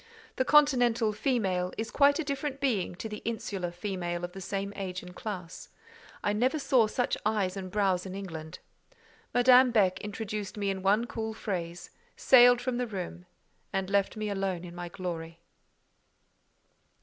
The 0.37 0.45
continental 0.45 1.13
"female" 1.13 1.71
is 1.77 1.91
quite 1.91 2.17
a 2.17 2.23
different 2.23 2.59
being 2.59 2.95
to 2.95 3.07
the 3.07 3.21
insular 3.23 3.69
"female" 3.69 4.23
of 4.23 4.31
the 4.31 4.41
same 4.41 4.73
age 4.75 5.03
and 5.03 5.15
class: 5.15 5.69
I 6.23 6.33
never 6.33 6.57
saw 6.57 6.87
such 6.87 7.15
eyes 7.23 7.55
and 7.55 7.69
brows 7.69 8.07
in 8.07 8.15
England. 8.15 8.57
Madame 9.31 9.69
Beck 9.69 10.01
introduced 10.01 10.57
me 10.57 10.71
in 10.71 10.81
one 10.81 11.05
cool 11.05 11.35
phrase, 11.35 11.91
sailed 12.15 12.61
from 12.61 12.77
the 12.77 12.87
room, 12.87 13.27
and 13.71 13.91
left 13.91 14.17
me 14.17 14.31
alone 14.31 14.63
in 14.65 14.73
my 14.73 14.89
glory. 14.89 15.39